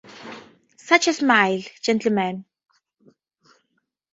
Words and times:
Such 0.77 1.07
a 1.09 1.13
smile, 1.13 1.59
gentlemen! 1.83 2.45